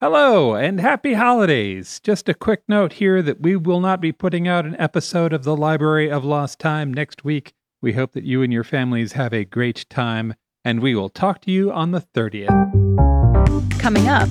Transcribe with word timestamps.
Hello 0.00 0.54
and 0.54 0.78
happy 0.80 1.14
holidays. 1.14 1.98
Just 2.04 2.28
a 2.28 2.34
quick 2.34 2.62
note 2.68 2.92
here 2.94 3.20
that 3.20 3.40
we 3.40 3.56
will 3.56 3.80
not 3.80 4.00
be 4.00 4.12
putting 4.12 4.46
out 4.46 4.64
an 4.64 4.76
episode 4.78 5.32
of 5.32 5.42
the 5.42 5.56
Library 5.56 6.08
of 6.08 6.24
Lost 6.24 6.60
Time 6.60 6.94
next 6.94 7.24
week. 7.24 7.52
We 7.82 7.94
hope 7.94 8.12
that 8.12 8.22
you 8.22 8.40
and 8.42 8.52
your 8.52 8.62
families 8.62 9.14
have 9.14 9.32
a 9.32 9.44
great 9.44 9.86
time, 9.90 10.34
and 10.64 10.78
we 10.78 10.94
will 10.94 11.08
talk 11.08 11.40
to 11.42 11.50
you 11.50 11.72
on 11.72 11.90
the 11.90 12.00
30th. 12.14 13.80
Coming 13.80 14.06
up, 14.06 14.28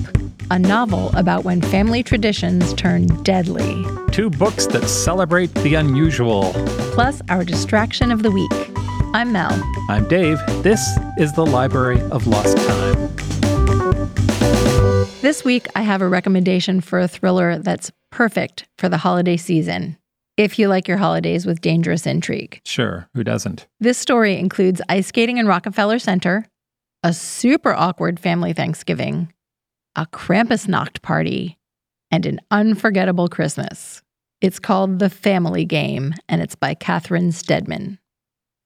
a 0.50 0.58
novel 0.58 1.10
about 1.14 1.44
when 1.44 1.60
family 1.60 2.02
traditions 2.02 2.72
turn 2.72 3.06
deadly, 3.22 3.84
Two 4.10 4.30
books 4.30 4.66
that 4.68 4.88
celebrate 4.88 5.52
the 5.56 5.74
unusual. 5.74 6.52
plus 6.94 7.20
our 7.28 7.44
distraction 7.44 8.10
of 8.10 8.22
the 8.22 8.30
week. 8.30 8.50
I'm 9.12 9.32
Mel. 9.32 9.52
I'm 9.90 10.08
Dave. 10.08 10.38
This 10.62 10.80
is 11.18 11.34
the 11.34 11.44
Library 11.44 12.00
of 12.10 12.26
Lost 12.26 12.56
Time. 12.56 13.37
This 15.28 15.44
week, 15.44 15.66
I 15.76 15.82
have 15.82 16.00
a 16.00 16.08
recommendation 16.08 16.80
for 16.80 17.00
a 17.00 17.06
thriller 17.06 17.58
that's 17.58 17.92
perfect 18.10 18.66
for 18.78 18.88
the 18.88 18.96
holiday 18.96 19.36
season, 19.36 19.98
if 20.38 20.58
you 20.58 20.68
like 20.68 20.88
your 20.88 20.96
holidays 20.96 21.44
with 21.44 21.60
dangerous 21.60 22.06
intrigue. 22.06 22.62
Sure, 22.64 23.10
who 23.12 23.22
doesn't? 23.22 23.66
This 23.78 23.98
story 23.98 24.38
includes 24.38 24.80
ice 24.88 25.08
skating 25.08 25.36
in 25.36 25.46
Rockefeller 25.46 25.98
Center, 25.98 26.46
a 27.02 27.12
super 27.12 27.74
awkward 27.74 28.18
family 28.18 28.54
Thanksgiving, 28.54 29.30
a 29.96 30.06
Krampusnacht 30.06 31.02
party, 31.02 31.58
and 32.10 32.24
an 32.24 32.40
unforgettable 32.50 33.28
Christmas. 33.28 34.00
It's 34.40 34.58
called 34.58 34.98
The 34.98 35.10
Family 35.10 35.66
Game, 35.66 36.14
and 36.30 36.40
it's 36.40 36.54
by 36.54 36.72
Catherine 36.72 37.32
Steadman. 37.32 37.98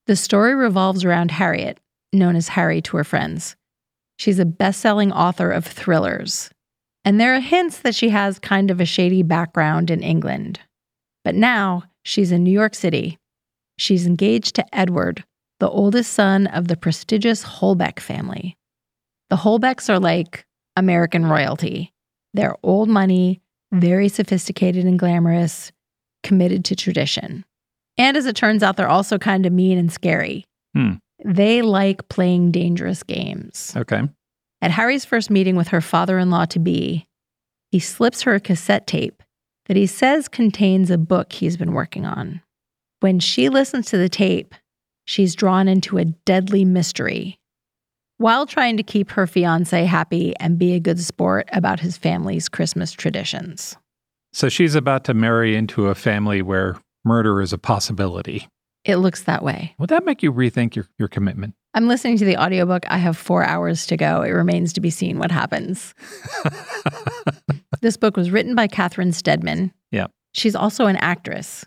The 0.07 0.15
story 0.15 0.55
revolves 0.55 1.05
around 1.05 1.33
Harriet, 1.33 1.81
known 2.13 2.37
as 2.37 2.51
Harry 2.51 2.81
to 2.83 2.99
her 2.99 3.05
friends. 3.05 3.57
She's 4.19 4.39
a 4.39 4.45
best 4.45 4.81
selling 4.81 5.11
author 5.11 5.51
of 5.51 5.67
thrillers, 5.67 6.51
and 7.05 7.21
there 7.21 7.35
are 7.35 7.41
hints 7.41 7.79
that 7.81 7.95
she 7.95 8.11
has 8.11 8.39
kind 8.39 8.71
of 8.71 8.81
a 8.81 8.87
shady 8.87 9.23
background 9.23 9.91
in 9.91 10.03
England. 10.03 10.61
But 11.25 11.35
now 11.35 11.85
she's 12.05 12.33
in 12.33 12.45
New 12.45 12.53
York 12.53 12.75
City. 12.75 13.19
She's 13.79 14.07
engaged 14.07 14.55
to 14.57 14.75
Edward, 14.75 15.25
the 15.61 15.69
oldest 15.69 16.13
son 16.13 16.47
of 16.47 16.69
the 16.69 16.77
prestigious 16.77 17.45
Holbeck 17.45 18.01
family. 18.01 18.57
The 19.31 19.37
Holbecks 19.37 19.89
are 19.89 19.99
like 19.99 20.45
American 20.77 21.27
royalty. 21.27 21.93
They're 22.35 22.57
old 22.63 22.89
money, 22.89 23.41
very 23.73 24.09
sophisticated 24.09 24.85
and 24.85 24.99
glamorous, 24.99 25.73
committed 26.23 26.65
to 26.67 26.77
tradition. 26.77 27.45
And 27.99 28.17
as 28.17 28.27
it 28.27 28.37
turns 28.37 28.63
out, 28.63 28.77
they're 28.77 28.89
also 28.89 29.19
kind 29.19 29.45
of 29.47 29.53
mean 29.53 29.79
and 29.79 29.93
scary. 29.93 30.45
Hmm. 30.75 30.95
They 31.25 31.63
like 31.63 32.09
playing 32.09 32.53
dangerous 32.53 33.03
games. 33.03 33.75
Okay. 33.77 34.03
At 34.63 34.71
Harry's 34.71 35.05
first 35.05 35.29
meeting 35.29 35.57
with 35.57 35.69
her 35.69 35.81
father 35.81 36.21
in 36.21 36.31
law 36.31 36.45
to 36.47 36.61
be, 36.61 37.07
he 37.73 37.81
slips 37.81 38.23
her 38.23 38.35
a 38.37 38.41
cassette 38.41 38.87
tape 38.87 39.21
that 39.67 39.77
he 39.77 39.87
says 39.87 40.29
contains 40.29 40.89
a 40.89 40.97
book 40.97 41.33
he's 41.33 41.57
been 41.57 41.73
working 41.73 42.07
on. 42.07 42.41
When 43.01 43.19
she 43.19 43.49
listens 43.49 43.87
to 43.87 43.99
the 43.99 44.09
tape, 44.09 44.55
she's 45.05 45.35
drawn 45.35 45.67
into 45.67 45.99
a 45.99 46.05
deadly 46.05 46.65
mystery 46.65 47.41
while 48.19 48.47
trying 48.47 48.77
to 48.77 48.85
keep 48.85 49.11
her 49.11 49.27
fiance 49.27 49.85
happy 49.85 50.33
and 50.39 50.59
be 50.59 50.75
a 50.75 50.81
good 50.81 51.01
sport 51.01 51.49
about 51.53 51.81
his 51.81 51.97
family's 51.97 52.49
Christmas 52.49 52.93
traditions. 52.93 53.77
So 54.33 54.49
she's 54.49 54.77
about 54.77 55.03
to 55.05 55.15
marry 55.15 55.57
into 55.57 55.89
a 55.89 55.95
family 55.97 56.41
where 56.41 56.77
murder 57.05 57.41
is 57.41 57.53
a 57.53 57.59
possibility. 57.59 58.47
It 58.85 58.97
looks 58.97 59.25
that 59.25 59.43
way. 59.43 59.75
Would 59.81 59.91
that 59.91 60.05
make 60.05 60.23
you 60.23 60.33
rethink 60.33 60.77
your, 60.77 60.87
your 60.99 61.09
commitment? 61.09 61.55
I'm 61.75 61.89
listening 61.89 62.19
to 62.19 62.25
the 62.25 62.37
audiobook. 62.37 62.85
I 62.91 62.99
have 62.99 63.17
four 63.17 63.45
hours 63.45 63.87
to 63.87 63.97
go. 63.97 64.23
It 64.23 64.31
remains 64.31 64.73
to 64.75 64.81
be 64.81 64.91
seen 64.91 65.19
what 65.19 65.31
happens. 65.31 65.95
this 67.81 67.97
book 67.97 68.17
was 68.17 68.31
written 68.31 68.55
by 68.55 68.67
Catherine 68.67 69.13
Steadman. 69.13 69.73
Yeah. 69.91 70.09
She's 70.35 70.55
also 70.55 70.87
an 70.87 70.97
actress. 70.97 71.65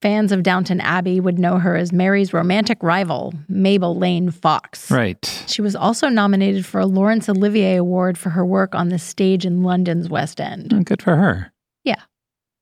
Fans 0.00 0.30
of 0.30 0.44
Downton 0.44 0.80
Abbey 0.80 1.18
would 1.18 1.40
know 1.40 1.58
her 1.58 1.74
as 1.74 1.92
Mary's 1.92 2.32
romantic 2.32 2.80
rival, 2.84 3.34
Mabel 3.48 3.96
Lane 3.96 4.30
Fox. 4.30 4.90
Right. 4.92 5.24
She 5.48 5.60
was 5.60 5.74
also 5.74 6.08
nominated 6.08 6.64
for 6.64 6.78
a 6.78 6.86
Laurence 6.86 7.28
Olivier 7.28 7.76
Award 7.76 8.16
for 8.16 8.30
her 8.30 8.46
work 8.46 8.76
on 8.76 8.90
the 8.90 8.98
stage 9.00 9.44
in 9.44 9.64
London's 9.64 10.08
West 10.08 10.40
End. 10.40 10.72
Oh, 10.72 10.82
Good 10.84 11.02
for 11.02 11.16
her. 11.16 11.52
Yeah. 11.82 12.00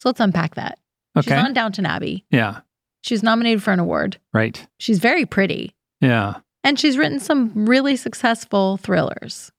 So 0.01 0.09
let's 0.09 0.21
unpack 0.21 0.55
that. 0.55 0.79
She's 1.21 1.31
Okay. 1.31 1.39
on 1.41 1.53
Downton 1.53 1.85
Abbey. 1.85 2.25
Yeah. 2.31 2.61
She's 3.03 3.23
nominated 3.23 3.63
for 3.63 3.73
an 3.73 3.81
award. 3.81 4.17
Right. 4.33 4.67
She's 4.79 4.99
very 4.99 5.27
pretty. 5.27 5.75
Yeah. 6.01 6.37
And 6.67 6.81
she's 6.81 6.99
written 6.99 7.21
some 7.21 7.53
really 7.55 7.95
successful 7.95 8.77
thrillers. 8.79 9.53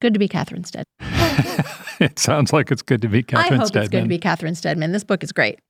Good 0.00 0.12
to 0.14 0.18
be 0.18 0.26
Catherine 0.26 0.64
Steadman. 0.64 0.84
it 2.00 2.18
sounds 2.18 2.52
like 2.52 2.72
it's 2.72 2.82
good 2.82 3.00
to 3.02 3.08
be 3.08 3.22
Catherine 3.22 3.44
Steadman. 3.46 3.60
I 3.60 3.64
hope 3.64 3.76
it's 3.76 3.88
good 3.88 4.02
to 4.02 4.08
be 4.08 4.18
Catherine 4.18 4.54
Steadman. 4.56 4.90
This 4.90 5.04
book 5.04 5.22
is 5.22 5.30
great. 5.30 5.60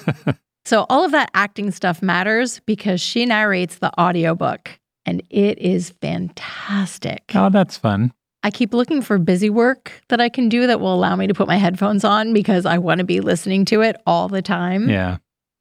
so 0.64 0.86
all 0.90 1.04
of 1.04 1.12
that 1.12 1.30
acting 1.34 1.70
stuff 1.70 2.02
matters 2.02 2.60
because 2.66 3.00
she 3.00 3.26
narrates 3.26 3.78
the 3.78 3.92
audiobook 4.00 4.80
and 5.06 5.22
it 5.30 5.56
is 5.58 5.90
fantastic. 6.00 7.30
oh, 7.36 7.48
that's 7.48 7.76
fun. 7.76 8.12
I 8.42 8.50
keep 8.50 8.74
looking 8.74 9.02
for 9.02 9.18
busy 9.18 9.50
work 9.50 10.02
that 10.08 10.20
I 10.20 10.28
can 10.28 10.48
do 10.48 10.66
that 10.66 10.80
will 10.80 10.94
allow 10.94 11.14
me 11.14 11.28
to 11.28 11.34
put 11.34 11.46
my 11.46 11.58
headphones 11.58 12.04
on 12.04 12.34
because 12.34 12.66
I 12.66 12.78
want 12.78 12.98
to 12.98 13.04
be 13.04 13.20
listening 13.20 13.64
to 13.66 13.82
it 13.82 13.96
all 14.04 14.28
the 14.28 14.42
time. 14.42 14.88
Yeah. 14.88 15.18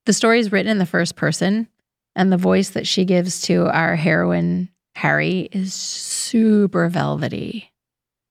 The 0.07 0.13
story 0.13 0.39
is 0.39 0.51
written 0.51 0.71
in 0.71 0.79
the 0.79 0.85
first 0.85 1.15
person, 1.15 1.69
and 2.15 2.31
the 2.31 2.37
voice 2.37 2.69
that 2.69 2.87
she 2.87 3.05
gives 3.05 3.41
to 3.41 3.67
our 3.67 3.95
heroine, 3.95 4.69
Harry, 4.95 5.49
is 5.51 5.73
super 5.73 6.89
velvety. 6.89 7.71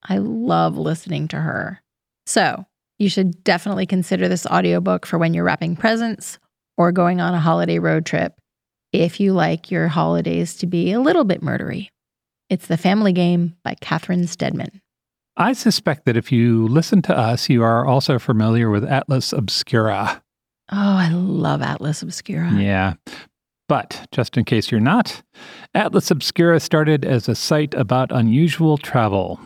I 0.03 0.19
love 0.19 0.77
listening 0.77 1.29
to 1.29 1.37
her. 1.37 1.81
So, 2.27 2.65
you 2.99 3.09
should 3.09 3.43
definitely 3.45 3.87
consider 3.87 4.29
this 4.29 4.47
audiobook 4.47 5.07
for 5.07 5.19
when 5.19 5.35
you're 5.35 5.45
wrapping 5.45 5.77
presents 5.77 6.39
or 6.77 6.93
going 6.93 7.21
on 7.21 7.35
a 7.35 7.41
holiday 7.41 7.79
road 7.79 8.07
trip 8.07 8.35
if 8.93 9.21
you 9.21 9.33
like 9.33 9.71
your 9.71 9.89
holidays 9.89 10.55
to 10.57 10.67
be 10.67 10.93
a 10.93 11.01
little 11.01 11.25
bit 11.25 11.41
murdery. 11.41 11.89
It's 12.51 12.67
The 12.67 12.77
Family 12.77 13.13
Game 13.13 13.57
by 13.65 13.75
Catherine 13.81 14.27
Steadman. 14.27 14.81
I 15.37 15.55
suspect 15.55 16.05
that 16.05 16.17
if 16.17 16.31
you 16.31 16.69
listen 16.69 17.01
to 17.03 17.17
us, 17.17 17.49
you 17.49 17.63
are 17.63 17.87
also 17.87 18.19
familiar 18.19 18.69
with 18.69 18.85
Atlas 18.85 19.33
Obscura. 19.33 20.23
Oh, 20.71 20.77
I 20.77 21.09
love 21.11 21.63
Atlas 21.63 22.03
Obscura. 22.03 22.53
Yeah. 22.53 22.95
But 23.73 24.07
just 24.13 24.37
in 24.37 24.45
case 24.45 24.71
you're 24.71 24.83
not, 24.83 25.23
Atlas 25.75 26.11
Obscura 26.11 26.61
started 26.61 27.07
as 27.07 27.27
a 27.27 27.35
site 27.35 27.73
about 27.73 28.13
unusual 28.13 28.77
travel. 28.77 29.41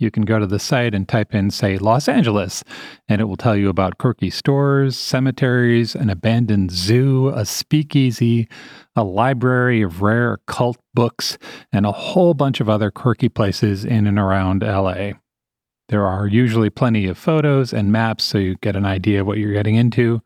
You 0.00 0.10
can 0.10 0.24
go 0.24 0.40
to 0.40 0.48
the 0.48 0.58
site 0.58 0.96
and 0.96 1.08
type 1.08 1.32
in, 1.32 1.52
say, 1.52 1.78
Los 1.78 2.08
Angeles, 2.08 2.64
and 3.08 3.20
it 3.20 3.26
will 3.26 3.36
tell 3.36 3.54
you 3.54 3.68
about 3.68 3.98
quirky 3.98 4.30
stores, 4.30 4.96
cemeteries, 4.96 5.94
an 5.94 6.10
abandoned 6.10 6.72
zoo, 6.72 7.28
a 7.28 7.46
speakeasy, 7.46 8.48
a 8.96 9.04
library 9.04 9.82
of 9.82 10.02
rare 10.02 10.32
occult 10.32 10.78
books, 10.92 11.38
and 11.70 11.86
a 11.86 11.92
whole 11.92 12.34
bunch 12.34 12.60
of 12.60 12.68
other 12.68 12.90
quirky 12.90 13.28
places 13.28 13.84
in 13.84 14.08
and 14.08 14.18
around 14.18 14.64
LA. 14.64 15.12
There 15.88 16.04
are 16.04 16.26
usually 16.26 16.68
plenty 16.68 17.06
of 17.06 17.16
photos 17.16 17.72
and 17.72 17.92
maps 17.92 18.24
so 18.24 18.38
you 18.38 18.56
get 18.56 18.74
an 18.74 18.84
idea 18.84 19.24
what 19.24 19.38
you're 19.38 19.52
getting 19.52 19.76
into. 19.76 20.20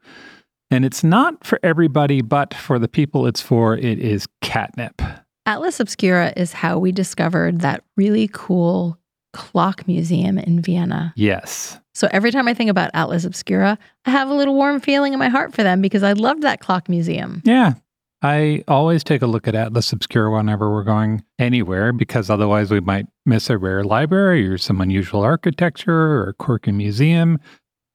And 0.73 0.87
it's 0.87 1.05
not 1.05 1.45
for 1.47 1.61
everybody, 1.63 2.23
but 2.23 2.55
for 2.55 2.79
the 2.79 2.89
people 2.89 3.27
it's 3.27 3.43
for, 3.43 3.77
it 3.77 3.99
is 3.99 4.27
catnip. 4.41 5.03
Atlas 5.45 5.81
Obscura 5.81 6.33
is 6.35 6.55
how 6.55 6.79
we 6.79 6.93
discovered 6.93 7.61
that 7.61 7.85
really 7.99 8.31
cool 8.33 8.99
clock 9.35 9.87
museum 9.87 10.39
in 10.39 10.63
Vienna. 10.63 11.13
Yes. 11.15 11.79
So 11.95 12.09
every 12.11 12.31
time 12.31 12.49
I 12.49 12.55
think 12.55 12.71
about 12.71 12.91
Atlas 12.95 13.27
Obscura, 13.27 13.79
I 14.07 14.11
have 14.11 14.31
a 14.31 14.35
little 14.35 14.55
warm 14.55 14.81
feeling 14.81 15.13
in 15.13 15.19
my 15.19 15.29
heart 15.29 15.55
for 15.55 15.63
them 15.63 15.83
because 15.83 16.03
I 16.03 16.15
loved 16.15 16.41
that 16.43 16.61
clock 16.61 16.89
museum. 16.89 17.43
Yeah. 17.45 17.75
I 18.23 18.65
always 18.67 19.05
take 19.05 19.21
a 19.21 19.27
look 19.27 19.47
at 19.47 19.55
Atlas 19.55 19.93
Obscura 19.93 20.31
whenever 20.31 20.73
we're 20.73 20.85
going 20.85 21.23
anywhere 21.39 21.93
because 21.93 22.31
otherwise 22.31 22.71
we 22.71 22.81
might 22.81 23.09
miss 23.27 23.51
a 23.51 23.59
rare 23.59 23.85
library 23.85 24.49
or 24.49 24.57
some 24.57 24.81
unusual 24.81 25.21
architecture 25.21 25.93
or 25.93 26.29
a 26.29 26.35
quirky 26.35 26.73
museum. 26.73 27.39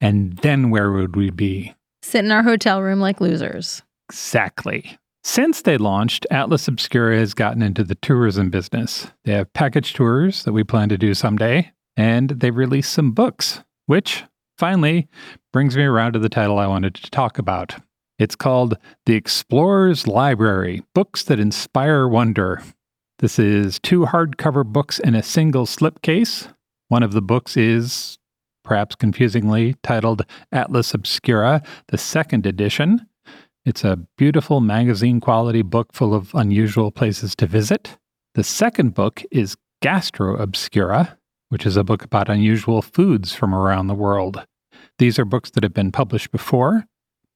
And 0.00 0.36
then 0.38 0.70
where 0.70 0.92
would 0.92 1.16
we 1.16 1.30
be? 1.30 1.74
Sit 2.02 2.24
in 2.24 2.32
our 2.32 2.42
hotel 2.42 2.82
room 2.82 3.00
like 3.00 3.20
losers. 3.20 3.82
Exactly. 4.08 4.98
Since 5.24 5.62
they 5.62 5.76
launched, 5.76 6.26
Atlas 6.30 6.68
Obscura 6.68 7.18
has 7.18 7.34
gotten 7.34 7.60
into 7.60 7.84
the 7.84 7.96
tourism 7.96 8.50
business. 8.50 9.08
They 9.24 9.32
have 9.32 9.52
package 9.52 9.92
tours 9.92 10.44
that 10.44 10.52
we 10.52 10.64
plan 10.64 10.88
to 10.88 10.96
do 10.96 11.12
someday, 11.12 11.72
and 11.96 12.30
they've 12.30 12.56
released 12.56 12.92
some 12.92 13.12
books, 13.12 13.62
which 13.86 14.24
finally 14.56 15.08
brings 15.52 15.76
me 15.76 15.84
around 15.84 16.14
to 16.14 16.18
the 16.18 16.28
title 16.28 16.58
I 16.58 16.66
wanted 16.66 16.94
to 16.94 17.10
talk 17.10 17.38
about. 17.38 17.74
It's 18.18 18.36
called 18.36 18.78
The 19.06 19.14
Explorer's 19.14 20.06
Library 20.06 20.82
Books 20.94 21.22
That 21.24 21.38
Inspire 21.38 22.08
Wonder. 22.08 22.62
This 23.18 23.38
is 23.38 23.78
two 23.80 24.06
hardcover 24.06 24.64
books 24.64 24.98
in 24.98 25.14
a 25.14 25.22
single 25.22 25.66
slipcase. 25.66 26.52
One 26.88 27.02
of 27.02 27.12
the 27.12 27.22
books 27.22 27.56
is, 27.56 28.17
perhaps 28.68 28.94
confusingly, 28.94 29.74
titled 29.82 30.26
Atlas 30.52 30.92
Obscura, 30.92 31.62
the 31.88 31.96
second 31.96 32.44
edition. 32.44 33.06
It's 33.64 33.82
a 33.82 33.98
beautiful 34.18 34.60
magazine 34.60 35.20
quality 35.20 35.62
book 35.62 35.94
full 35.94 36.14
of 36.14 36.34
unusual 36.34 36.90
places 36.90 37.34
to 37.36 37.46
visit. 37.46 37.96
The 38.34 38.44
second 38.44 38.92
book 38.94 39.22
is 39.30 39.56
Gastro 39.80 40.36
Obscura. 40.36 41.16
which 41.48 41.64
is 41.64 41.78
a 41.78 41.84
book 41.84 42.04
about 42.04 42.28
unusual 42.28 42.82
foods 42.82 43.32
from 43.32 43.54
around 43.54 43.86
the 43.86 43.94
world. 43.94 44.44
These 44.98 45.18
are 45.18 45.24
books 45.24 45.50
that 45.52 45.62
have 45.62 45.72
been 45.72 45.90
published 45.90 46.30
before, 46.30 46.84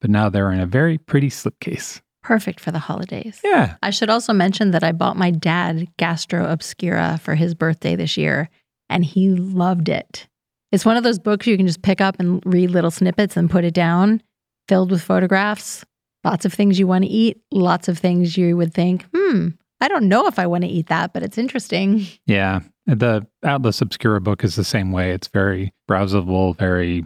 but 0.01 0.11
now 0.11 0.29
they're 0.29 0.51
in 0.51 0.59
a 0.59 0.67
very 0.67 0.99
pretty 0.99 1.29
slipcase. 1.29 1.99
Perfect 2.21 2.59
for 2.59 2.71
the 2.71 2.77
holidays. 2.77 3.41
Yeah. 3.43 3.75
I 3.81 3.89
should 3.89 4.11
also 4.11 4.33
mention 4.33 4.69
that 4.69 4.83
I 4.83 4.91
bought 4.91 5.17
my 5.17 5.31
dad 5.31 5.87
Gastro 5.97 6.45
Obscura 6.47 7.19
for 7.23 7.33
his 7.35 7.55
birthday 7.55 7.95
this 7.95 8.15
year, 8.17 8.49
and 8.87 9.03
he 9.03 9.31
loved 9.31 9.89
it. 9.89 10.27
It's 10.73 10.85
one 10.85 10.97
of 10.97 11.03
those 11.03 11.19
books 11.19 11.45
you 11.45 11.55
can 11.55 11.67
just 11.67 11.83
pick 11.83 12.01
up 12.01 12.19
and 12.19 12.41
read 12.47 12.71
little 12.71 12.89
snippets 12.89 13.37
and 13.37 13.47
put 13.47 13.63
it 13.63 13.75
down, 13.75 14.23
filled 14.67 14.89
with 14.89 15.03
photographs, 15.03 15.85
lots 16.23 16.45
of 16.45 16.53
things 16.53 16.79
you 16.79 16.87
want 16.87 17.03
to 17.03 17.09
eat, 17.09 17.39
lots 17.51 17.87
of 17.87 17.99
things 17.99 18.35
you 18.35 18.57
would 18.57 18.73
think, 18.73 19.05
hmm, 19.13 19.49
I 19.79 19.87
don't 19.87 20.07
know 20.09 20.25
if 20.25 20.39
I 20.39 20.47
want 20.47 20.63
to 20.63 20.69
eat 20.69 20.87
that, 20.87 21.13
but 21.13 21.21
it's 21.21 21.37
interesting. 21.37 22.07
Yeah. 22.25 22.61
The 22.85 23.25
Atlas 23.43 23.81
Obscura 23.81 24.19
book 24.19 24.43
is 24.43 24.55
the 24.55 24.63
same 24.65 24.91
way. 24.91 25.11
It's 25.11 25.27
very 25.27 25.73
browsable, 25.89 26.57
very, 26.57 27.05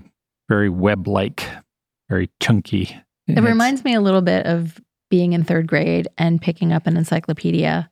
very 0.50 0.70
web 0.70 1.08
like, 1.08 1.48
very 2.10 2.32
chunky. 2.42 2.96
It 3.28 3.44
reminds 3.44 3.84
me 3.84 3.94
a 3.94 4.02
little 4.02 4.22
bit 4.22 4.48
of 4.48 4.80
being 5.12 5.34
in 5.34 5.44
third 5.44 5.68
grade 5.68 6.08
and 6.18 6.42
picking 6.42 6.72
up 6.72 6.88
an 6.88 6.98
encyclopedia 6.98 7.92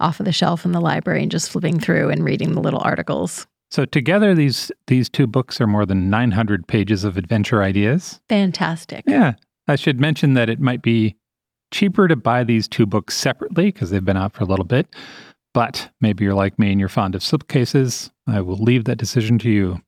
off 0.00 0.20
of 0.20 0.24
the 0.24 0.32
shelf 0.32 0.64
in 0.64 0.72
the 0.72 0.80
library 0.80 1.22
and 1.22 1.30
just 1.30 1.50
flipping 1.50 1.78
through 1.80 2.10
and 2.10 2.24
reading 2.24 2.54
the 2.54 2.60
little 2.60 2.80
articles. 2.80 3.46
So 3.76 3.84
together 3.84 4.34
these 4.34 4.72
these 4.86 5.10
two 5.10 5.26
books 5.26 5.60
are 5.60 5.66
more 5.66 5.84
than 5.84 6.08
900 6.08 6.66
pages 6.66 7.04
of 7.04 7.18
adventure 7.18 7.62
ideas. 7.62 8.22
Fantastic. 8.26 9.04
Yeah. 9.06 9.34
I 9.68 9.76
should 9.76 10.00
mention 10.00 10.32
that 10.32 10.48
it 10.48 10.60
might 10.60 10.80
be 10.80 11.14
cheaper 11.74 12.08
to 12.08 12.16
buy 12.16 12.42
these 12.42 12.68
two 12.68 12.86
books 12.86 13.14
separately 13.14 13.66
because 13.66 13.90
they've 13.90 14.02
been 14.02 14.16
out 14.16 14.32
for 14.32 14.44
a 14.44 14.46
little 14.46 14.64
bit. 14.64 14.86
But 15.52 15.90
maybe 16.00 16.24
you're 16.24 16.32
like 16.32 16.58
me 16.58 16.70
and 16.70 16.80
you're 16.80 16.88
fond 16.88 17.14
of 17.14 17.20
slipcases. 17.20 18.10
I 18.26 18.40
will 18.40 18.56
leave 18.56 18.86
that 18.86 18.96
decision 18.96 19.38
to 19.40 19.50
you. 19.50 19.82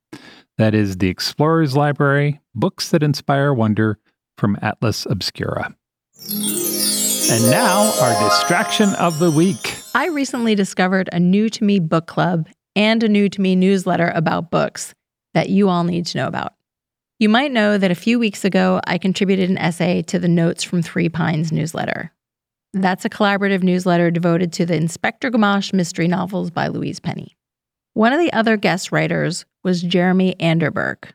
That 0.59 0.75
is 0.75 0.99
The 0.99 1.09
Explorer's 1.09 1.75
Library 1.75 2.43
Books 2.55 2.91
That 2.91 3.03
Inspire 3.03 3.55
Wonder 3.55 3.99
from 4.37 4.59
Atlas 4.61 5.07
Obscura. 5.07 5.75
And 7.31 7.51
now, 7.51 7.91
our 8.03 8.29
distraction 8.29 8.91
of 8.97 9.19
the 9.19 9.31
week. 9.31 9.77
I 9.95 10.09
recently 10.09 10.55
discovered 10.55 11.09
a 11.11 11.19
new 11.19 11.49
to 11.49 11.65
me 11.65 11.79
book 11.79 12.07
club 12.07 12.49
and 12.77 13.03
a 13.03 13.09
new 13.09 13.29
to 13.29 13.41
me 13.41 13.57
newsletter 13.57 14.13
about 14.15 14.51
books 14.51 14.95
that 15.35 15.49
you 15.49 15.69
all 15.69 15.85
need 15.85 16.07
to 16.07 16.19
know 16.19 16.27
about. 16.27 16.55
You 17.19 17.29
might 17.29 17.51
know 17.51 17.79
that 17.79 17.91
a 17.91 17.97
few 17.97 18.19
weeks 18.19 18.45
ago, 18.45 18.81
I 18.87 18.97
contributed 18.97 19.51
an 19.51 19.59
essay 19.59 20.03
to 20.03 20.19
the 20.19 20.29
Notes 20.29 20.63
from 20.63 20.83
Three 20.83 21.09
Pines 21.09 21.51
newsletter. 21.51 22.13
That's 22.73 23.05
a 23.05 23.11
collaborative 23.11 23.63
newsletter 23.63 24.11
devoted 24.11 24.53
to 24.55 24.67
the 24.67 24.77
Inspector 24.77 25.29
Gamache 25.29 25.73
mystery 25.73 26.07
novels 26.07 26.51
by 26.51 26.69
Louise 26.69 27.01
Penny. 27.01 27.37
One 27.95 28.13
of 28.13 28.21
the 28.21 28.33
other 28.33 28.57
guest 28.57 28.93
writers 28.93 29.45
was 29.65 29.83
Jeremy 29.83 30.37
Anderberg. 30.39 31.11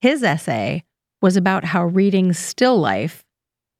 His 0.00 0.22
essay 0.22 0.84
was 1.20 1.36
about 1.36 1.64
how 1.64 1.86
reading 1.86 2.32
Still 2.32 2.78
Life, 2.78 3.24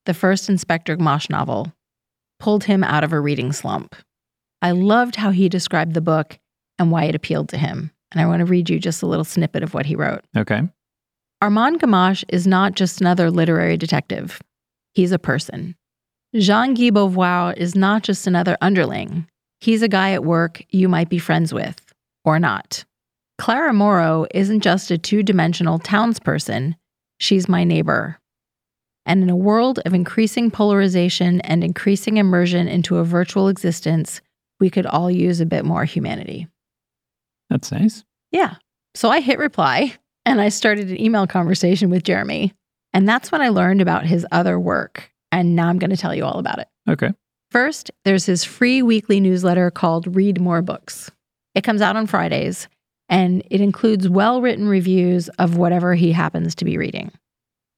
the 0.04 0.14
first 0.14 0.48
Inspector 0.48 0.96
Gamache 0.96 1.31
novel, 1.31 1.72
pulled 2.40 2.64
him 2.64 2.82
out 2.82 3.04
of 3.04 3.12
a 3.12 3.20
reading 3.20 3.52
slump. 3.52 3.94
I 4.60 4.72
loved 4.72 5.16
how 5.16 5.31
he 5.31 5.48
described 5.48 5.94
the 5.94 6.00
book 6.00 6.38
and 6.78 6.90
why 6.90 7.04
it 7.04 7.14
appealed 7.14 7.48
to 7.50 7.58
him. 7.58 7.90
And 8.12 8.20
I 8.20 8.26
want 8.26 8.40
to 8.40 8.46
read 8.46 8.70
you 8.70 8.78
just 8.78 9.02
a 9.02 9.06
little 9.06 9.25
snippet 9.25 9.62
of 9.62 9.75
what 9.75 9.86
he 9.86 9.96
wrote. 9.96 10.25
Okay. 10.36 10.62
Armand 11.40 11.80
Gamache 11.80 12.25
is 12.28 12.46
not 12.46 12.75
just 12.75 13.00
another 13.00 13.30
literary 13.30 13.76
detective, 13.76 14.40
he's 14.94 15.12
a 15.12 15.19
person. 15.19 15.76
Jean 16.34 16.75
Guy 16.75 16.90
Beauvoir 16.90 17.56
is 17.56 17.75
not 17.75 18.02
just 18.02 18.26
another 18.26 18.56
underling, 18.60 19.26
he's 19.60 19.82
a 19.82 19.88
guy 19.88 20.12
at 20.12 20.25
work 20.25 20.62
you 20.70 20.88
might 20.88 21.08
be 21.08 21.19
friends 21.19 21.54
with, 21.54 21.92
or 22.25 22.38
not. 22.38 22.84
Clara 23.38 23.72
Morrow 23.72 24.26
isn't 24.34 24.60
just 24.60 24.90
a 24.90 24.98
two 24.98 25.22
dimensional 25.22 25.78
townsperson, 25.78 26.74
she's 27.19 27.48
my 27.48 27.62
neighbor. 27.62 28.19
And 29.06 29.22
in 29.22 29.31
a 29.31 29.36
world 29.36 29.78
of 29.86 29.94
increasing 29.94 30.50
polarization 30.50 31.40
and 31.42 31.62
increasing 31.62 32.16
immersion 32.16 32.69
into 32.69 32.98
a 32.98 33.04
virtual 33.04 33.48
existence, 33.48 34.20
we 34.60 34.70
could 34.70 34.86
all 34.86 35.10
use 35.10 35.40
a 35.40 35.46
bit 35.46 35.64
more 35.64 35.84
humanity. 35.84 36.48
That's 37.50 37.72
nice. 37.72 38.04
Yeah. 38.30 38.56
So 38.94 39.10
I 39.10 39.20
hit 39.20 39.38
reply 39.38 39.94
and 40.26 40.40
I 40.40 40.48
started 40.48 40.90
an 40.90 41.00
email 41.00 41.26
conversation 41.26 41.90
with 41.90 42.04
Jeremy. 42.04 42.54
And 42.92 43.08
that's 43.08 43.30
when 43.30 43.40
I 43.40 43.48
learned 43.48 43.80
about 43.80 44.06
his 44.06 44.26
other 44.32 44.58
work. 44.58 45.12
And 45.30 45.54
now 45.54 45.68
I'm 45.68 45.78
going 45.78 45.90
to 45.90 45.96
tell 45.96 46.14
you 46.14 46.24
all 46.24 46.38
about 46.38 46.58
it. 46.58 46.68
Okay. 46.88 47.12
First, 47.50 47.90
there's 48.04 48.26
his 48.26 48.44
free 48.44 48.82
weekly 48.82 49.20
newsletter 49.20 49.70
called 49.70 50.14
Read 50.14 50.40
More 50.40 50.62
Books. 50.62 51.10
It 51.54 51.64
comes 51.64 51.80
out 51.80 51.96
on 51.96 52.06
Fridays 52.06 52.68
and 53.08 53.42
it 53.50 53.60
includes 53.60 54.08
well 54.08 54.42
written 54.42 54.68
reviews 54.68 55.28
of 55.38 55.56
whatever 55.56 55.94
he 55.94 56.12
happens 56.12 56.54
to 56.56 56.64
be 56.64 56.76
reading. 56.76 57.10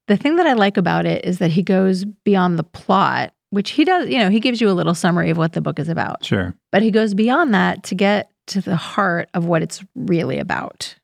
The 0.09 0.17
thing 0.17 0.37
that 0.37 0.47
I 0.47 0.55
like 0.55 0.77
about 0.77 1.07
it 1.07 1.25
is 1.25 1.39
that 1.39 1.53
he 1.53 1.63
goes 1.63 2.05
beyond 2.05 2.59
the 2.59 2.65
plot, 2.65 3.33
which 3.51 3.71
he 3.71 3.85
does, 3.85 4.09
you 4.09 4.19
know, 4.19 4.29
he 4.29 4.41
gives 4.41 4.61
you 4.61 4.69
a 4.69 4.73
little 4.73 4.95
summary 4.95 5.31
of 5.31 5.37
what 5.37 5.53
the 5.53 5.61
book 5.61 5.79
is 5.79 5.89
about. 5.89 6.25
Sure. 6.25 6.55
But 6.73 6.83
he 6.83 6.91
goes 6.91 7.15
beyond 7.15 7.55
that 7.55 7.85
to 7.85 7.95
get 7.95 8.30
to 8.51 8.61
the 8.61 8.77
heart 8.77 9.29
of 9.35 9.47
what 9.47 9.63
it's 9.63 9.83
really 9.95 10.39
about. 10.39 10.95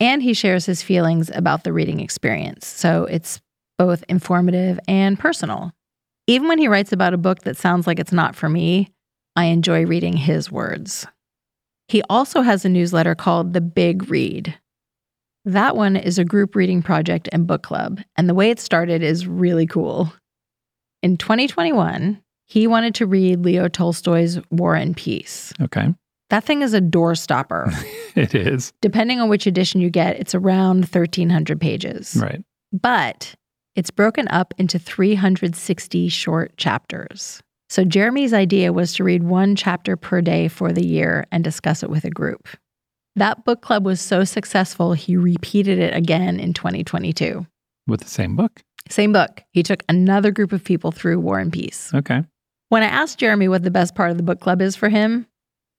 And 0.00 0.22
he 0.22 0.34
shares 0.34 0.66
his 0.66 0.82
feelings 0.82 1.30
about 1.34 1.64
the 1.64 1.72
reading 1.72 2.00
experience. 2.00 2.66
So 2.66 3.04
it's 3.04 3.40
both 3.78 4.04
informative 4.08 4.78
and 4.88 5.18
personal. 5.18 5.72
Even 6.26 6.48
when 6.48 6.58
he 6.58 6.68
writes 6.68 6.92
about 6.92 7.14
a 7.14 7.18
book 7.18 7.42
that 7.42 7.56
sounds 7.56 7.86
like 7.86 7.98
it's 7.98 8.12
not 8.12 8.34
for 8.34 8.48
me, 8.48 8.92
I 9.36 9.44
enjoy 9.44 9.86
reading 9.86 10.16
his 10.16 10.50
words. 10.50 11.06
He 11.88 12.02
also 12.10 12.42
has 12.42 12.64
a 12.64 12.68
newsletter 12.68 13.14
called 13.14 13.52
The 13.52 13.60
Big 13.60 14.10
Read. 14.10 14.58
That 15.44 15.76
one 15.76 15.94
is 15.94 16.18
a 16.18 16.24
group 16.24 16.56
reading 16.56 16.82
project 16.82 17.28
and 17.32 17.46
book 17.46 17.62
club, 17.62 18.00
and 18.16 18.28
the 18.28 18.34
way 18.34 18.50
it 18.50 18.58
started 18.58 19.02
is 19.02 19.26
really 19.28 19.66
cool. 19.66 20.12
In 21.02 21.16
2021, 21.16 22.20
he 22.46 22.66
wanted 22.66 22.96
to 22.96 23.06
read 23.06 23.44
Leo 23.44 23.68
Tolstoy's 23.68 24.40
War 24.50 24.74
and 24.74 24.96
Peace. 24.96 25.52
Okay. 25.60 25.94
That 26.30 26.44
thing 26.44 26.62
is 26.62 26.74
a 26.74 26.80
door 26.80 27.14
stopper. 27.14 27.72
it 28.14 28.34
is. 28.34 28.72
Depending 28.80 29.20
on 29.20 29.28
which 29.28 29.46
edition 29.46 29.80
you 29.80 29.90
get, 29.90 30.16
it's 30.16 30.34
around 30.34 30.80
1,300 30.80 31.60
pages. 31.60 32.16
Right. 32.20 32.42
But 32.72 33.34
it's 33.74 33.90
broken 33.90 34.26
up 34.28 34.54
into 34.58 34.78
360 34.78 36.08
short 36.08 36.56
chapters. 36.56 37.42
So 37.68 37.84
Jeremy's 37.84 38.32
idea 38.32 38.72
was 38.72 38.94
to 38.94 39.04
read 39.04 39.24
one 39.24 39.56
chapter 39.56 39.96
per 39.96 40.20
day 40.20 40.48
for 40.48 40.72
the 40.72 40.86
year 40.86 41.26
and 41.32 41.42
discuss 41.42 41.82
it 41.82 41.90
with 41.90 42.04
a 42.04 42.10
group. 42.10 42.48
That 43.16 43.44
book 43.44 43.62
club 43.62 43.84
was 43.84 44.00
so 44.00 44.24
successful, 44.24 44.92
he 44.92 45.16
repeated 45.16 45.78
it 45.78 45.94
again 45.94 46.38
in 46.38 46.52
2022. 46.52 47.46
With 47.86 48.00
the 48.00 48.08
same 48.08 48.36
book. 48.36 48.62
Same 48.88 49.12
book. 49.12 49.42
He 49.52 49.62
took 49.62 49.82
another 49.88 50.30
group 50.30 50.52
of 50.52 50.62
people 50.62 50.92
through 50.92 51.18
War 51.20 51.38
and 51.38 51.52
Peace. 51.52 51.90
Okay. 51.94 52.22
When 52.68 52.82
I 52.82 52.86
asked 52.86 53.18
Jeremy 53.18 53.48
what 53.48 53.62
the 53.62 53.70
best 53.70 53.94
part 53.94 54.10
of 54.10 54.16
the 54.16 54.22
book 54.22 54.40
club 54.40 54.60
is 54.60 54.76
for 54.76 54.88
him, 54.88 55.26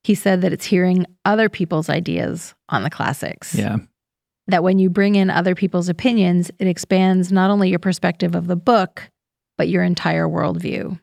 he 0.08 0.16
said 0.16 0.40
that 0.40 0.54
it's 0.54 0.66
hearing 0.66 1.06
other 1.26 1.50
people's 1.50 1.90
ideas 1.90 2.56
on 2.70 2.84
the 2.84 2.90
classics. 2.90 3.54
Yeah. 3.54 3.76
That 4.48 4.64
when 4.64 4.80
you 4.80 4.90
bring 4.90 5.16
in 5.16 5.30
other 5.30 5.54
people's 5.54 5.90
opinions, 5.90 6.50
it 6.60 6.68
expands 6.68 7.30
not 7.30 7.50
only 7.50 7.70
your 7.70 7.80
perspective 7.80 8.34
of 8.34 8.48
the 8.48 8.56
book, 8.56 9.12
but 9.58 9.68
your 9.68 9.84
entire 9.84 10.26
worldview. 10.26 10.98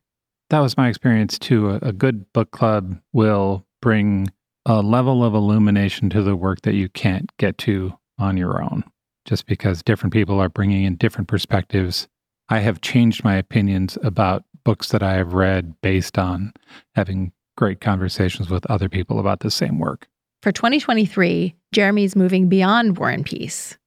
That 0.48 0.60
was 0.60 0.78
my 0.78 0.88
experience 0.88 1.38
too. 1.38 1.72
A, 1.72 1.78
a 1.82 1.92
good 1.92 2.32
book 2.32 2.50
club 2.50 2.98
will 3.12 3.66
bring 3.82 4.28
a 4.64 4.80
level 4.80 5.22
of 5.22 5.34
illumination 5.34 6.08
to 6.08 6.22
the 6.22 6.34
work 6.34 6.62
that 6.62 6.72
you 6.72 6.88
can't 6.88 7.30
get 7.36 7.58
to 7.58 7.92
on 8.18 8.38
your 8.38 8.62
own, 8.62 8.84
just 9.26 9.44
because 9.44 9.82
different 9.82 10.14
people 10.14 10.40
are 10.40 10.48
bringing 10.48 10.84
in 10.84 10.96
different 10.96 11.28
perspectives. 11.28 12.08
I 12.48 12.60
have 12.60 12.80
changed 12.80 13.22
my 13.22 13.34
opinions 13.34 13.98
about 14.02 14.44
books 14.64 14.88
that 14.88 15.02
I 15.02 15.12
have 15.16 15.34
read 15.34 15.74
based 15.82 16.18
on 16.18 16.54
having 16.94 17.32
great 17.56 17.80
conversations 17.80 18.50
with 18.50 18.66
other 18.66 18.88
people 18.88 19.18
about 19.18 19.40
the 19.40 19.50
same 19.50 19.78
work. 19.78 20.08
For 20.42 20.52
2023, 20.52 21.54
Jeremy's 21.72 22.16
moving 22.16 22.48
beyond 22.48 22.98
War 22.98 23.10
and 23.10 23.24
Peace. 23.24 23.78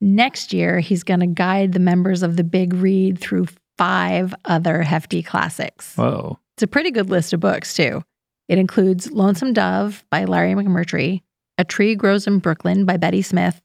Next 0.00 0.52
year, 0.52 0.80
he's 0.80 1.02
going 1.02 1.20
to 1.20 1.26
guide 1.26 1.72
the 1.72 1.80
members 1.80 2.22
of 2.22 2.36
the 2.36 2.44
Big 2.44 2.74
Read 2.74 3.18
through 3.18 3.46
five 3.78 4.34
other 4.44 4.82
hefty 4.82 5.22
classics. 5.22 5.94
Whoa. 5.96 6.38
It's 6.56 6.62
a 6.62 6.68
pretty 6.68 6.90
good 6.90 7.10
list 7.10 7.32
of 7.32 7.40
books, 7.40 7.74
too. 7.74 8.02
It 8.48 8.58
includes 8.58 9.10
Lonesome 9.10 9.52
Dove 9.52 10.04
by 10.10 10.24
Larry 10.24 10.52
McMurtry, 10.52 11.22
A 11.58 11.64
Tree 11.64 11.94
Grows 11.94 12.26
in 12.26 12.38
Brooklyn 12.38 12.84
by 12.84 12.96
Betty 12.96 13.22
Smith, 13.22 13.60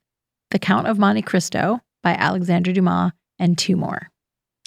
The 0.51 0.59
Count 0.59 0.87
of 0.87 0.97
Monte 0.97 1.21
Cristo 1.23 1.81
by 2.01 2.13
Alexandre 2.13 2.71
Dumas, 2.71 3.11
and 3.37 3.57
two 3.57 3.75
more. 3.75 4.09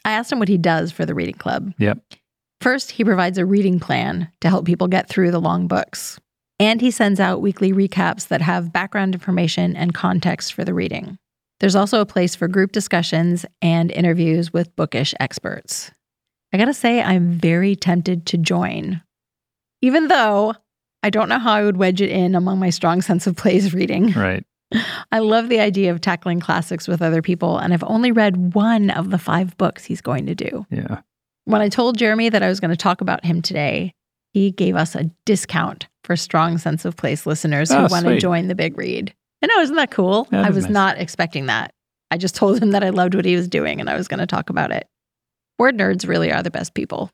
I 0.05 0.13
asked 0.13 0.31
him 0.31 0.39
what 0.39 0.49
he 0.49 0.59
does 0.59 0.93
for 0.93 1.07
the 1.07 1.15
reading 1.15 1.37
club. 1.37 1.73
Yep. 1.79 1.99
First, 2.63 2.93
he 2.93 3.03
provides 3.03 3.39
a 3.39 3.45
reading 3.45 3.81
plan 3.81 4.31
to 4.41 4.49
help 4.49 4.67
people 4.67 4.87
get 4.87 5.09
through 5.09 5.33
the 5.33 5.41
long 5.41 5.67
books. 5.67 6.21
And 6.61 6.81
he 6.81 6.93
sends 6.93 7.19
out 7.19 7.43
weekly 7.43 7.73
recaps 7.73 8.29
that 8.29 8.41
have 8.41 8.73
background 8.73 9.15
information 9.17 9.75
and 9.75 9.93
context 9.93 10.53
for 10.53 10.65
the 10.65 10.73
reading. 10.73 11.19
There's 11.59 11.75
also 11.75 12.01
a 12.01 12.07
place 12.07 12.37
for 12.37 12.47
group 12.47 12.71
discussions 12.71 13.45
and 13.61 13.91
interviews 13.91 14.53
with 14.53 14.77
bookish 14.77 15.13
experts. 15.19 15.91
I 16.53 16.59
gotta 16.59 16.73
say, 16.73 17.03
I'm 17.03 17.33
very 17.33 17.75
tempted 17.75 18.27
to 18.27 18.39
join, 18.39 19.03
even 19.81 20.07
though 20.07 20.55
I 21.03 21.11
don't 21.11 21.29
know 21.29 21.41
how 21.41 21.55
I 21.55 21.65
would 21.65 21.79
wedge 21.79 22.01
it 22.01 22.11
in 22.11 22.37
among 22.37 22.61
my 22.61 22.71
strong 22.71 23.03
sense 23.03 23.27
of 23.27 23.35
place 23.35 23.73
reading. 23.73 24.13
Right. 24.13 24.45
I 25.13 25.19
love 25.19 25.49
the 25.49 25.59
idea 25.59 25.91
of 25.91 26.01
tackling 26.01 26.39
classics 26.39 26.87
with 26.87 27.03
other 27.03 27.23
people, 27.23 27.59
and 27.59 27.75
I've 27.75 27.83
only 27.83 28.13
read 28.13 28.55
one 28.55 28.91
of 28.91 29.11
the 29.11 29.19
five 29.19 29.57
books 29.57 29.85
he's 29.85 30.01
going 30.01 30.27
to 30.27 30.35
do. 30.37 30.65
Yeah. 30.71 31.01
When 31.45 31.61
I 31.61 31.69
told 31.69 31.99
Jeremy 31.99 32.29
that 32.29 32.43
I 32.43 32.49
was 32.49 32.61
going 32.61 32.71
to 32.71 32.77
talk 32.77 33.01
about 33.01 33.25
him 33.25 33.43
today, 33.43 33.95
he 34.33 34.53
gave 34.53 34.77
us 34.77 34.95
a 34.95 35.11
discount 35.27 35.89
for 36.05 36.15
Strong 36.17 36.59
Sense 36.59 36.85
of 36.85 36.97
Place 36.97 37.27
listeners 37.27 37.71
who 37.71 37.77
ah, 37.77 37.87
Oh, 37.91 37.93
want 37.93 38.07
to 38.07 38.19
join 38.19 38.49
the 38.49 38.55
big 38.55 38.79
read. 38.79 39.13
I 39.43 39.47
know, 39.47 39.61
isn't 39.61 39.77
that 39.77 39.91
cool? 39.91 40.29
That 40.31 40.45
I 40.45 40.51
was 40.51 40.65
nice. 40.65 40.73
not 40.73 40.99
expecting 40.99 41.47
that. 41.47 41.75
I 42.13 42.17
just 42.17 42.37
told 42.37 42.63
him 42.63 42.71
that 42.71 42.85
I 42.85 42.91
loved 42.91 43.15
what 43.15 43.25
he 43.25 43.35
was 43.35 43.49
doing 43.49 43.81
and 43.81 43.91
I 43.91 43.97
was 43.97 44.07
going 44.07 44.21
to 44.21 44.27
talk 44.27 44.51
about 44.51 44.71
it. 44.71 44.87
Word 45.59 45.77
nerds 45.77 46.07
really 46.07 46.33
are 46.33 46.43
the 46.43 46.51
best 46.51 46.75
people. 46.75 47.11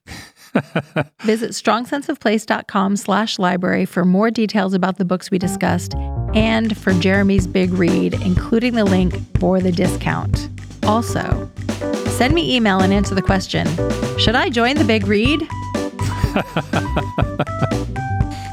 Visit 1.23 1.51
strongsenseofplace.com 1.53 2.97
slash 2.97 3.39
library 3.39 3.85
for 3.85 4.05
more 4.05 4.31
details 4.31 4.75
about 4.75 4.99
the 4.99 5.05
books 5.05 5.31
we 5.31 5.39
discussed 5.39 5.95
and 6.35 6.77
for 6.77 6.93
Jeremy's 6.95 7.47
big 7.47 7.73
read, 7.73 8.15
including 8.15 8.75
the 8.75 8.85
link 8.85 9.15
for 9.39 9.61
the 9.61 9.73
discount. 9.73 10.49
Also, 10.85 11.51
send 12.19 12.35
me 12.35 12.57
email 12.57 12.81
and 12.81 12.93
answer 12.93 13.15
the 13.15 13.23
question 13.23 13.67
Should 14.19 14.35
I 14.35 14.49
join 14.49 14.77
the 14.77 14.85
big 14.85 15.07
read? 15.07 15.41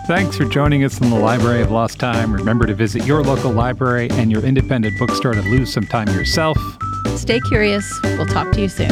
Thanks 0.07 0.37
for 0.37 0.45
joining 0.45 0.83
us 0.83 1.01
in 1.01 1.09
the 1.09 1.17
Library 1.17 1.63
of 1.63 1.71
Lost 1.71 1.99
Time. 1.99 2.31
Remember 2.31 2.67
to 2.67 2.75
visit 2.75 3.07
your 3.07 3.23
local 3.23 3.51
library 3.51 4.07
and 4.11 4.31
your 4.31 4.45
independent 4.45 4.99
bookstore 4.99 5.33
to 5.33 5.41
lose 5.41 5.73
some 5.73 5.87
time 5.87 6.07
yourself. 6.09 6.59
Stay 7.15 7.39
curious. 7.39 7.99
We'll 8.03 8.27
talk 8.27 8.51
to 8.51 8.61
you 8.61 8.69
soon. 8.69 8.91